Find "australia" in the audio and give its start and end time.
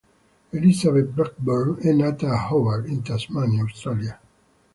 3.61-4.19